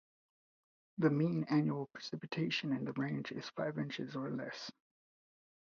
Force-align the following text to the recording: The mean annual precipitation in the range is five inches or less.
The 0.97 1.11
mean 1.11 1.43
annual 1.43 1.85
precipitation 1.93 2.73
in 2.73 2.85
the 2.85 2.93
range 2.93 3.31
is 3.31 3.47
five 3.49 3.77
inches 3.77 4.15
or 4.15 4.31
less. 4.31 4.71